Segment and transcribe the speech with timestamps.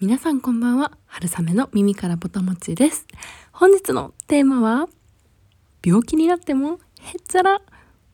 [0.00, 0.92] 皆さんこんばんは。
[1.04, 3.06] 春雨の耳からぼたもちです。
[3.52, 4.88] 本日のテーマは
[5.84, 7.60] 病気になってもへっちゃら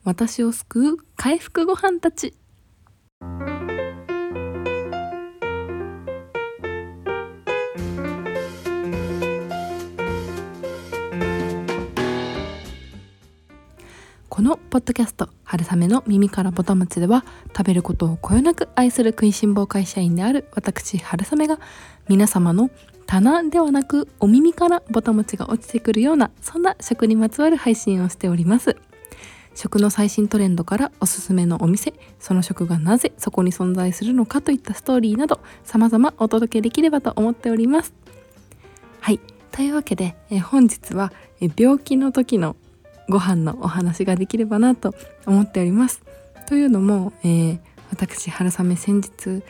[0.03, 2.33] 私を救う回復ご飯たち。
[14.37, 17.25] このポッドキャスト「春雨の耳からぼたもち」では
[17.57, 21.59] 食べることをこよなく愛する食いしん坊会社員である私春雨が
[22.07, 22.69] 皆様の
[23.07, 28.77] 棚ではなくお耳からぼたもちが落ちてくるようなそんな食にまつわる配信をしております。
[29.55, 37.91] 食の最新トレンドからおすすめのお店その食がなぜそこに存在するのかといったストーリーなど様々お届けできればと思っております。
[38.99, 39.19] はい。
[39.51, 41.11] というわけでえ本日は
[41.41, 42.55] え病気の時の
[43.09, 44.93] ご飯のお話ができればなと
[45.25, 46.01] 思っております。
[46.47, 49.43] というのも、えー、私春雨先日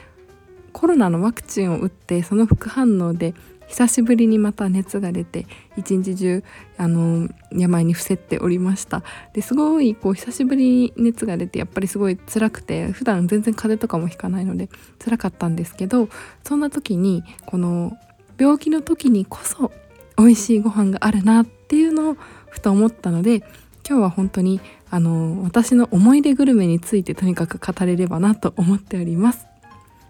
[0.73, 3.33] コロナのワクチンを打ってその副反応で
[3.67, 6.43] 久しぶりにまた熱が出て一日中
[6.77, 14.69] あの病に伏せておりましたですごいこう久しぶりに熱が出てやっぱりすごい辛くて普段全然風邪とかもひかないので
[15.03, 16.09] 辛かったんですけど
[16.43, 17.97] そんな時にこの
[18.37, 19.71] 病気の時にこそ
[20.17, 22.17] 美味しいご飯があるなっていうのを
[22.49, 23.43] ふと思ったので
[23.87, 24.59] 今日は本当に
[24.89, 29.47] あの私の思い出グルメについてとにかく語れればなと思っております。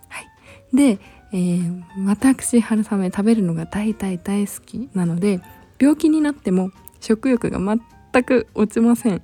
[0.10, 1.00] はい、で、
[1.32, 5.42] えー、私春雨食べるのが大大大好きなので
[5.80, 6.72] 病気になっても
[7.02, 9.22] 食欲が全く落ちません。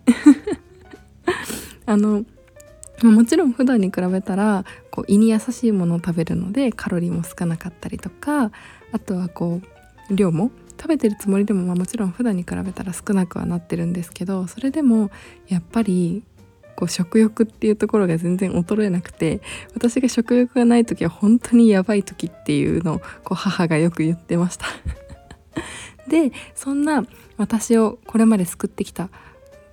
[1.85, 2.23] あの
[3.01, 8.51] もちろん普段に比べたらこう胃に優しいものを食べるのでカロリーも少なかったりとか
[8.91, 9.61] あとはこ
[10.09, 15.11] う量も食べてるつもりでも、まあ、もちろん普段に比べたら少なくはなってるんですけどそれでも
[15.47, 16.23] やっぱり
[16.75, 19.41] こう食欲っていうところが全然衰えなくて
[19.75, 24.65] 私が食欲がない時は本当にやばい時っていうのをこう母がよく言ってました。
[26.09, 27.05] でそんな
[27.37, 29.09] 私をこれまで救ってきた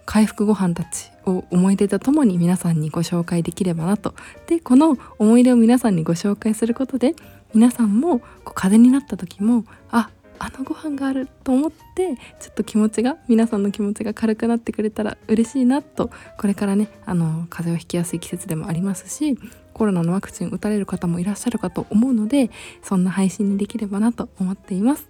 [0.06, 4.14] 回復ご飯たちを思い出とともに皆さんにご紹介できればなと。
[4.46, 7.14] でこの思い出を皆さんにご紹介することで
[7.54, 19.38] 皆さんもこう風邪になった時もああのご飯があると思ってちょっと気持ちが皆さんの気持ちが軽くなってくれたら嬉しいなとこれからねあの風邪をひきやすい季節でもありますし
[19.74, 22.50] コロナのワクチン打たれる方もいらっしゃるかと思うので
[22.82, 25.08] そんな配信にできればなと思っています。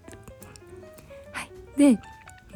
[1.32, 2.00] はい、で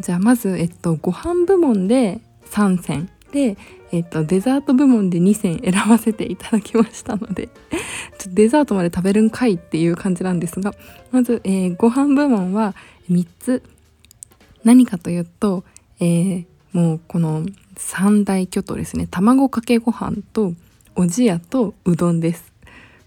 [0.01, 2.21] じゃあまず、えっと、ご飯部門で
[2.51, 3.57] 3選で、
[3.93, 7.49] えっと、デザート部門で2選選ばせていただきましたので
[8.29, 10.75] デザートまで食べるんかいっていう感じなんですが
[11.11, 12.75] まず、えー、ご飯部門は
[13.11, 13.63] 3つ。
[14.65, 15.63] 何かというと、
[16.01, 17.45] えー、もうこの
[17.77, 19.07] 三大巨頭ですね。
[19.11, 20.55] 卵かけご飯と
[20.97, 22.53] おじやとうどんです。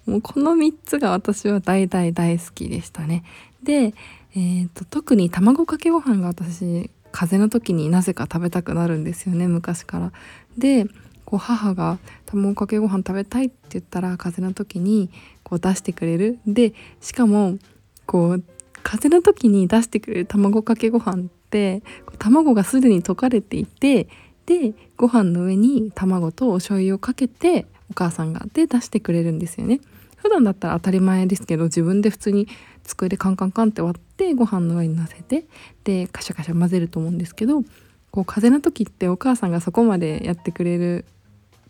[0.06, 3.23] もうこの3つが私は大大大好きでしたね。
[3.63, 3.95] で、
[4.35, 10.11] えーと特に卵かけご飯が私風邪の時になぜか食べたくなるんですよね昔から。
[10.57, 10.88] で
[11.27, 15.09] こう母が卵かけご飯食べたいって言ったら風邪の時に
[15.43, 17.57] こう出してくれるでしかも
[18.05, 18.43] こう
[18.81, 21.83] 風邪の時に出してくれる卵かけご飯って
[22.17, 24.07] 卵がすでに溶かれていて
[24.45, 29.81] でご飯の上に卵とお醤油をかけてお母さんがで出してくれるんですよね。
[30.15, 32.47] 普段だったら当たり前ですけど自分で普通に
[32.85, 35.44] 机でカンカンカンって割ってご飯の上に乗せて
[35.83, 37.63] でカシャカシャ混ぜると思うんですけど
[38.11, 41.05] こう風邪の時ってお母さんがそこまでやってくれる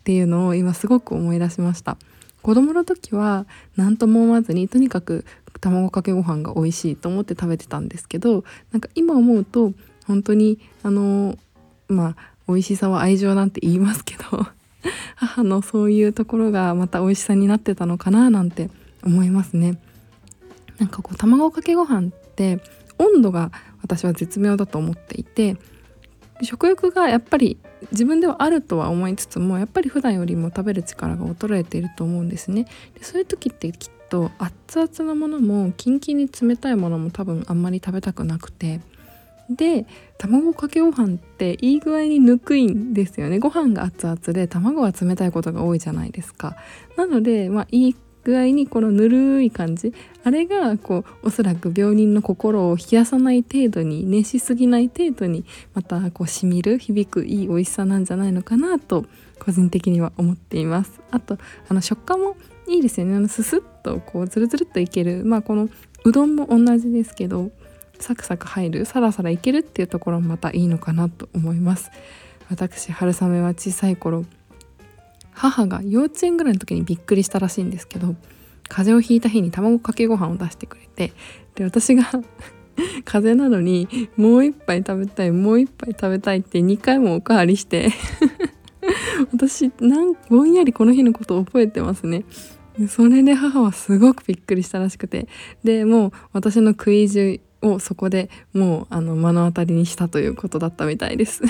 [0.08, 1.98] っていうのを今すごく思い出しました
[2.40, 3.44] 子供の時は
[3.76, 5.26] 何とも思わずにとにかく
[5.60, 8.42] 卵かけご飯が美味しいと思って食べてたんですけど
[8.72, 9.74] なんか今思うと
[10.06, 11.36] 本当にあの
[11.88, 12.16] まあ
[12.48, 14.46] 美味しさは愛情なんて言いますけど
[15.16, 18.70] 母のそういうところがまた美味しさになってたのかななんて
[19.04, 19.78] 思いますね。
[20.78, 22.60] なんかこう卵かけご飯って
[22.96, 23.52] 温度が
[23.82, 25.58] 私は絶妙だと思っていて
[26.42, 27.58] 食欲がやっぱり
[27.92, 32.64] 自分ではあるとは思いつつもやっぱり普段よりも食べる力が衰えていると思うんですね。
[32.94, 38.80] でそういう時ってきっと熱々なものもキンキンに冷たいものも多分あんまり食べたくなくて。
[39.50, 39.86] で
[40.18, 43.38] 卵かけご飯っていい具合にぬくいんですよね。
[43.38, 46.56] ご飯が熱々で卵が冷たいことが多いじゃないですか。
[46.98, 47.96] なのでまあいい
[48.28, 49.94] 具合にこのぬるい感じ。
[50.22, 59.06] あれがこうおそらく病人の心を冷やさない程度に熱しすぎない程度にまたこうしみる響くいい美味しさなんじゃないのかなと
[59.38, 61.00] 個人的には思っています。
[61.10, 61.38] あと
[61.70, 62.36] あの食感も
[62.68, 63.16] いいですよね。
[63.16, 65.24] あのススッとこうズルズルっといける。
[65.24, 65.70] まあこの
[66.04, 67.50] うどんも同じですけど
[67.98, 71.90] サクサク入るサラサラいけるっていうところもまたいいのかなと思います。
[72.50, 74.26] 私春雨は小さい頃
[75.38, 78.16] 母が幼稚園ぐらいの時にびっくりしたらしいんですけど
[78.68, 81.12] 風邪をひいた日に卵かけご飯を出してくれて
[81.54, 82.04] で私が
[83.04, 87.90] 風邪なのにもう一杯食べたいもう一杯食べたいって2回もおかわりして
[89.32, 92.24] 私なんぼんやりこの日のことを覚えてますね。
[92.88, 95.26] それで母はすごくびっくりしたらしくて
[95.64, 101.42] でもう私の食い意地をそこでもうあの目の当たりにしたということだったみたいです。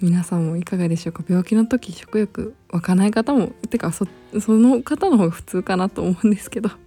[0.00, 1.24] 皆さんもいかがでしょうか？
[1.28, 4.06] 病気の時食欲湧かない方もてかそ
[4.48, 6.78] の方の方が普通かなと思うんですけど、 はい、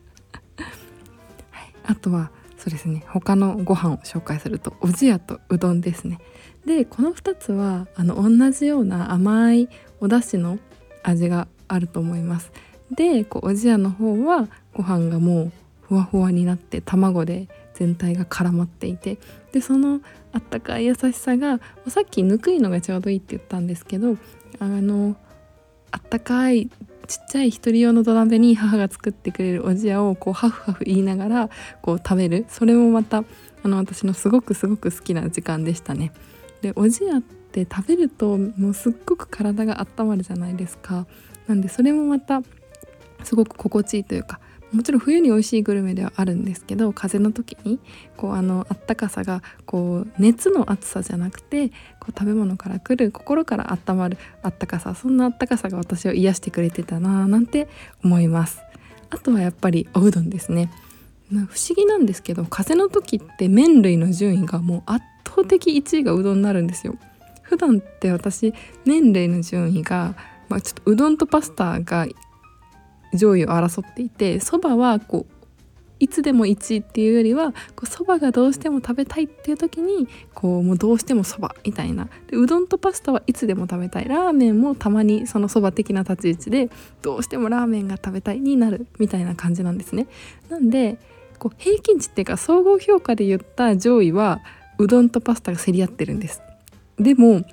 [1.84, 3.04] あとはそうですね。
[3.08, 6.20] 他のご飯を紹介するとおじやとうどんですね。
[6.66, 9.68] でこの2つはあの同じような甘い
[10.00, 10.60] お出汁の
[11.04, 12.52] 味があると思います。
[12.92, 17.50] でこうおじやの方はご飯がもうふわふわになって卵で
[17.82, 19.18] 全体が絡まっていて
[19.54, 20.02] でその
[20.34, 24.18] あったかい優しさがさっきぬくいのがちょうどいいって言ったんですけど
[24.60, 25.16] あの
[25.90, 26.70] あったかい
[27.08, 31.50] ちっちゃい一人用の土鍋に母が作ってくれるおじやをこうハフハフ言いながら
[31.82, 33.24] こう食べるそれもまた
[33.64, 36.12] あの私のすごくすごく好きな時間でしたね。
[36.62, 41.08] でおじやって食べるともうすっごく体が温まるじゃないですか。
[41.48, 42.44] なんでそれもまた
[43.24, 44.40] すごく心地いいというか
[44.72, 47.80] もちろん冬に美味しいグルメではあるんですけど風邪の時に
[48.16, 51.70] こうあのあったかさがこう熱の熱さじゃなくて
[52.00, 57.68] こう食べ物から来る心から温まるあったかさそんなあったかさが私を癒してくれてたなぁなんて
[58.04, 58.62] 思います。
[59.10, 60.72] あとはやっぱりおうどんですね。
[61.30, 66.96] 不思議なんですけど風邪の時って麺類の順位がもう圧倒的1位がうどんになるんですよ。
[67.42, 68.54] 普段って私
[68.86, 70.16] 麺類の順位が、
[70.48, 72.08] まあ、ちょっとうどんとパスタが
[73.14, 75.42] 上位を争っていてそばはこう
[76.02, 77.54] いつでも1位っていうよりは
[77.84, 86.70] そばがどうしても食べたいっていう時にこうもうどうしてもそばみたいなでうどんとパスタはいつでも食べたいラーメンもたまにそのそば的な立ち位置で
[87.04, 90.08] どうしてもラーメンが食べたいになるみたいな感じなんですね。
[90.50, 90.98] なんで
[91.38, 94.42] こう平均値っていうか総合評価で言った上位は
[94.80, 96.42] うどんとパスタが競り合ってるんです。
[96.98, 97.44] でも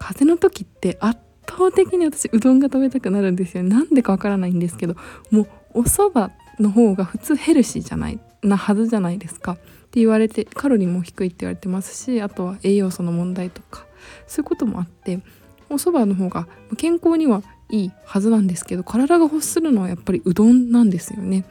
[0.00, 4.96] 風の時って圧倒的に私うどんが食べたくなるんですよなんでかわからないんですけど
[5.30, 5.42] も
[5.74, 9.56] うお蕎麦の方が普通ヘルシーじゃないなはずじゃないですかっ
[9.90, 13.86] て言われてカロリーも低いって言われてますしあとは栄養素の問題とか
[14.26, 15.20] そういうこともあって
[15.68, 16.46] お蕎麦の方が
[16.76, 21.44] 健康にはいいはずなんですけど体が欲するのはやっぱりうどんなんですよね。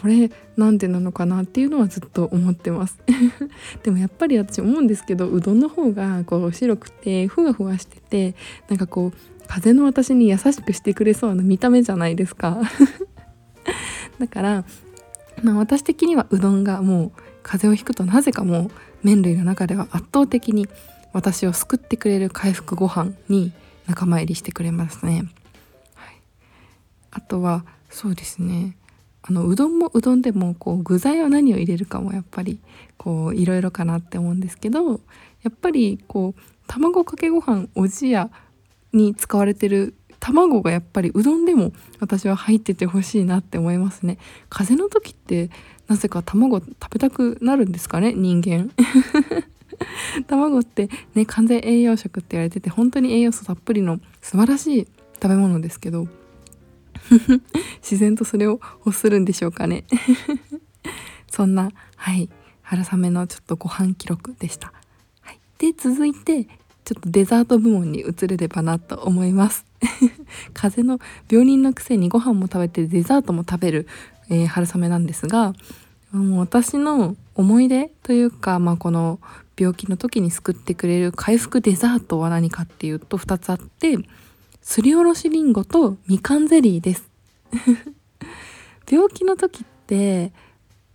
[0.00, 2.98] これなんでなのかなっていうのはずっと思ってます。
[3.84, 8.34] でもやっぱり私思うんですけどうどんの方がこう白くてふわふわしてて
[8.68, 12.62] なんかこう風の私に優しくしてくれそうな見た目じゃないですか。
[14.18, 14.64] だから
[15.42, 17.12] まあ私的にはうどんがもう
[17.42, 18.70] 風邪をひくとなぜかもう
[19.02, 20.66] 麺類の中では圧倒的に
[21.12, 23.52] 私を救ってくれる回復ご飯に
[23.86, 25.24] 仲間入りしてくれますね、
[25.94, 26.14] はい、
[27.10, 28.76] あとはそうですね。
[29.22, 32.58] あのうどんもうどんでもこう具材は何を入れるかもやっぱり
[32.96, 34.98] こういろいろかなって思うんですけどや
[35.50, 38.30] っぱりこう卵かけご飯おじや
[38.92, 44.18] に使われてる卵がやっぱりうどんでも私は入っててほしいなって思いますね。
[44.50, 45.50] 風邪の時って
[45.88, 48.70] なぜか卵食べたくなるんですかね人間。
[50.28, 56.06] 卵ってね完全栄養食って言われてて本当に栄養素たっぷりの素晴らしい食べ物ですけど
[57.82, 59.84] 自然とそれを欲するんでしょうかね。
[61.30, 62.28] そんなはい
[62.62, 64.72] 春雨のちょっとご飯記録でした、
[65.20, 69.64] はい、で続いてちょっとデザート部門に移れればなと思います。
[70.52, 73.86] 風邪の病人のくせにご飯も食べてデザートも食べる、
[74.28, 75.54] えー、春雨なんですが
[76.12, 79.20] もう私の思い出というか、まあ、この
[79.56, 83.96] 病気の時に救ってくれる回復デザートは何かっていうと2つあって
[84.62, 87.10] すりおろしりんごとみかんゼリーです。
[88.90, 90.32] 病気の時って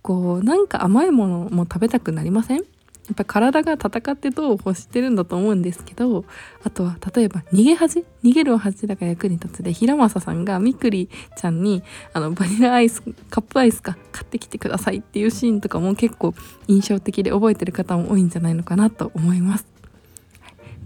[0.02, 2.58] こうなんか甘いものも食べたくなりません？
[2.58, 6.24] やっぱ体が戦ってどう欲してるんだと思うんですけど
[6.64, 8.04] あとは例えば逃げ恥？
[8.24, 11.82] 逃げるお恥だから役に立つで平正さんがみくりちゃんに
[12.12, 16.34] あのバニラアイスカップアイスか買ってきてくださいっていうシーンとかも結構
[16.66, 19.66] 印象的で覚えてる方も多いんじゃないのかなと思います。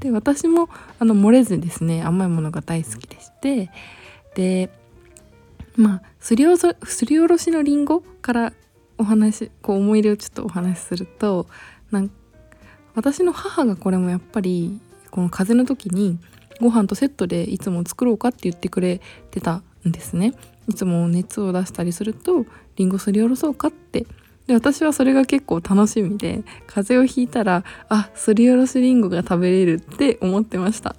[0.00, 3.70] で私もあの漏れずですね甘いものが大好きでして
[4.34, 4.70] で
[5.76, 6.74] まあすりおす
[7.06, 8.52] りおろしのりんごから
[8.98, 11.46] お話こう思い出をちょっとお話しすると
[11.90, 12.10] なん
[12.94, 14.80] 私の母がこれもやっぱり
[15.10, 16.18] この風邪の時に
[16.60, 20.34] ご飯とセットでいつも作ろうかって言ってくれてたんですね。
[20.68, 22.44] いつも熱を出したりすると
[22.76, 24.06] りんごすりおろそうかって
[24.50, 30.96] で私はそれが結構楽しみで風邪をひいたらあすりおろしりんごが食べれるって思ってました。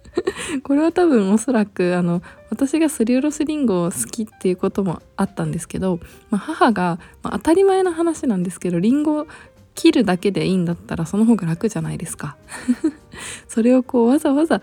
[0.64, 9.26] これは多分おそらくあの私がすりおろしりんごを好きっていうこともあったんですけど、まあ、母が、まあ、当たり前の話なんですけどりんご
[9.74, 12.38] 切るだけでいいんだったらその方が楽じゃないですか。
[13.48, 14.62] それをこうわざわざ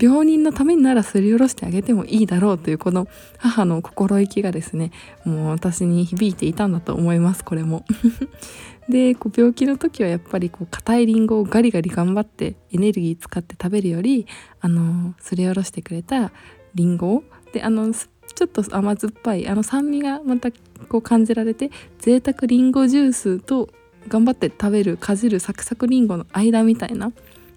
[0.00, 3.08] 病人のためにならすりおろしてあげてもいいだろうというこの
[3.38, 4.90] 母の心意気がですね
[5.24, 7.84] もう私に響いていたんだと思いますこれも。
[8.88, 14.26] でこう病気の時はやっぱりこう硬いりんごをガリガリ頑張ってエネルギー使って食べるより
[14.60, 16.32] あのすりおろしてくれた
[16.74, 17.22] りんご
[17.52, 20.50] であのちょっと甘酸っぱいあの酸味がまた
[20.88, 21.70] こう感じられて
[22.00, 23.68] 贅沢りんごジュースと
[24.08, 27.12] 頑張って食べるかじるサクサクりんごの間みたいな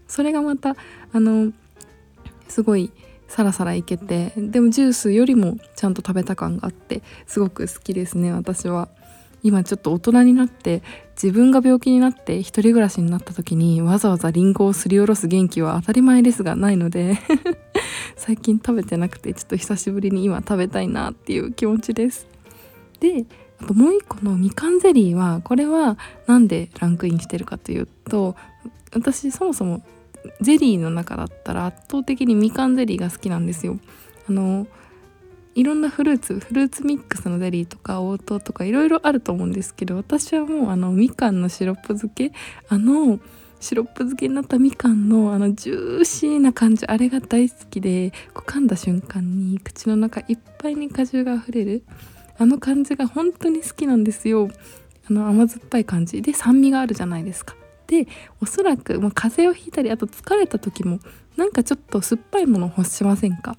[0.07, 0.75] それがまた
[1.11, 1.51] あの
[2.47, 2.91] すごい
[3.27, 8.89] サラサラいけてでもジュースよりもちゃんと食べた感があってすごく好きですね私は。
[9.43, 10.81] 今ちょっと大人になって
[11.21, 17.19] 自分が病気になって一人暮らしになった時にわざわざリンゴをすりおろす元気は当たり前ですがないので
[18.17, 22.27] 最近食べてなくてちょっと久しぶりに今食べたいなっていう気持ちです。
[22.99, 23.27] で
[23.61, 28.35] あともう一個のみかんゼリーはこれは何でランクインしてるかというと
[28.93, 29.83] 私そもそも
[30.41, 33.79] ゼリーの中だったら圧倒的にみかんゼリーが好きなんですよ。
[34.27, 34.67] あの
[35.55, 42.33] いろんなフルーツフルーツミックスのゼリーとか応答とかいろいろあると思うんですけど私はもうあのみかんのシロップ漬け
[42.67, 43.19] あの
[43.61, 51.83] シロップ漬けになったみかんのあのジューシーな感じあれが大好きでこう噛んだ瞬間に口の中いっぱいに果汁があふれる
[52.37, 54.49] あの感じが本当に好きなんですよ。
[55.09, 56.21] あの甘酸っぱい感じ。
[56.21, 57.55] で酸味があるじゃないですか。
[57.87, 58.07] で
[58.41, 60.99] おそらくもう風邪をひいたりあと疲れた時も
[61.37, 63.55] なんかちょっと酸っぱいもの欲しませんか？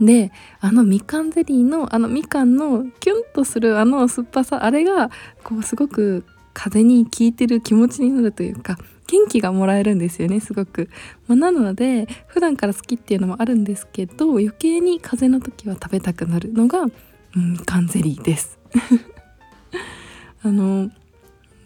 [0.00, 5.10] であのみかんゼリーのあのみかんのキュンとするあの酸っぱさあれが
[5.44, 6.24] こうすごく
[6.54, 10.88] 風に効いてる気持ちになるというか元気がもらえるんですよねすごく、
[11.26, 16.86] まあ、なので普段から好きっていうのもあるんですけど余計に風邪の時は食べたくなるのが、う
[17.38, 18.58] ん、みかんゼリーです。
[20.42, 20.90] あの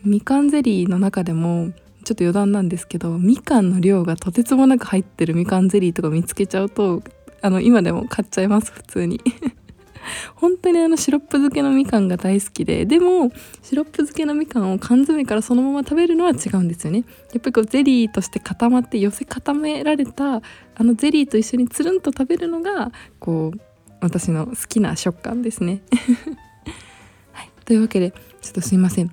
[0.04, 1.72] みかんゼリーの中でも
[2.04, 7.02] ちょっと余談なんですけどみかんの量がとてつもなく入ってるみかんゼリーとか見つけちゃうと
[7.40, 9.20] あの今でも買っちゃいます普通に。
[10.36, 13.32] 本当にあのシロップ漬けのみかんが大好きででも
[13.62, 17.04] シロップ漬けのみかんを缶詰からそのまま食べるのは違うんですよね。
[17.32, 20.42] やっぱりこうゼリーとして固まって寄せ固められた
[20.74, 23.60] あのゼリーと一緒につるんと食べるのがこう
[24.00, 25.80] 私の好きな食感ですね。
[27.32, 28.10] はい、というわけで
[28.42, 29.10] ちょっとすいません。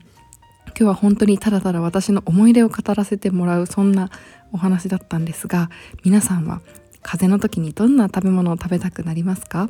[0.81, 4.09] 今日は本当にただただ私の思い出を語らせてもらうそんな
[4.51, 5.69] お話だったんですが
[6.03, 6.59] 皆さんは
[7.03, 9.69] 風邪の時にどんな食べ物を食べたくなりますか？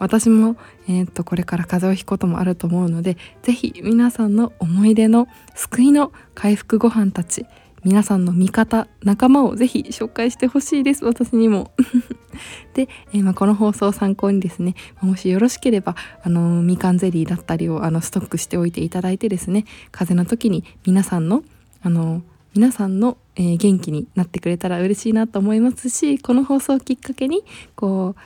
[0.00, 0.56] 私も、
[0.88, 7.46] えー、とこれから風邪をひくこともあると思うので是非皆さんの思い出の救いの回復ご飯たち
[7.84, 11.04] 皆さんの味方仲間をぜひ紹介してほしいです。
[11.04, 11.72] 私にも。
[12.74, 21.42] で、えー、まあ、この放送を参考にですねもしよろしければあのみかんゼリーだったりをあのストックしておいていただいてですね風邪の時に皆さんの
[21.82, 22.22] あの
[22.54, 27.44] 皆さんの、えー、元気になってくれたら嬉しいなと思いますしこの放送をきっかけに
[27.74, 28.20] こう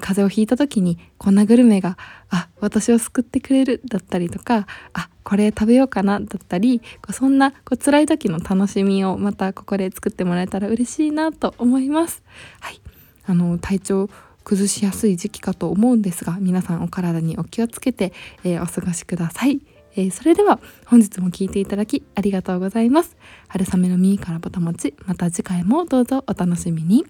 [0.00, 1.96] 風邪をひいた時にこんなグルメが
[2.28, 12.22] あ私を救ってくれるだったりとかあこれ食べようかなだったりそんなこう辛い時の楽しみをまたここで作ってもらえたら嬉しいなと思います。
[12.60, 12.80] はい、
[13.26, 14.10] あの体調
[14.44, 18.12] 崩しやすい時期かと思うんですが皆さんお体にお気をつけて、
[18.44, 19.60] えー、お過ごしください。
[19.94, 23.16] えー、それでは本日も聴いていただきありがとうございます。
[23.48, 27.04] 春雨の耳からぼたもちまた次回もどうぞお楽しみに。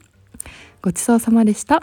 [0.82, 1.82] ごちそうさまでした。